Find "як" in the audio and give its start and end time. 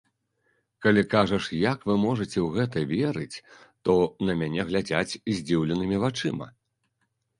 1.57-1.83